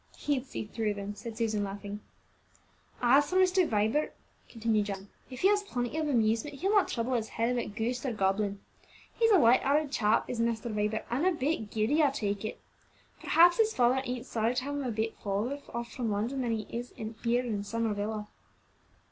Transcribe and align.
"He'd 0.17 0.47
see 0.47 0.65
through 0.65 0.95
them," 0.95 1.13
said 1.13 1.37
Susan, 1.37 1.63
laughing. 1.63 1.99
"As 3.03 3.29
for 3.29 3.35
Master 3.35 3.67
Vibert," 3.67 4.15
continued 4.49 4.87
John, 4.87 5.09
"if 5.29 5.41
he 5.41 5.47
has 5.49 5.61
plenty 5.61 5.95
of 5.95 6.07
amusement, 6.07 6.55
he'll 6.55 6.71
not 6.75 6.87
trouble 6.87 7.13
his 7.13 7.29
head 7.29 7.51
about 7.55 7.75
ghost 7.75 8.03
or 8.03 8.11
goblin. 8.11 8.59
He's 9.13 9.29
a 9.29 9.37
light 9.37 9.61
hearted 9.61 9.91
chap 9.91 10.27
is 10.27 10.39
Master 10.39 10.69
Vibert, 10.69 11.05
and 11.11 11.27
a 11.27 11.31
bit 11.31 11.69
giddy, 11.69 12.01
I 12.01 12.09
take 12.09 12.43
it. 12.43 12.59
Perhaps 13.21 13.59
his 13.59 13.75
father 13.75 14.01
ain't 14.05 14.25
sorry 14.25 14.55
to 14.55 14.63
have 14.63 14.73
him 14.73 14.85
a 14.85 14.91
bit 14.91 15.15
further 15.19 15.61
off 15.71 15.91
from 15.91 16.09
London 16.09 16.41
than 16.41 16.53
he 16.57 16.65
is 16.75 16.93
here 17.23 17.45
in 17.45 17.63
Summer 17.63 17.93
Villa." 17.93 18.27